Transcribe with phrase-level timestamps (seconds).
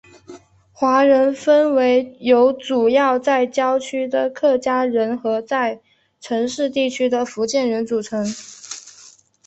[0.73, 5.79] 华人分为由主要在郊区的客家人和在
[6.19, 8.25] 城市地区的福建人组成。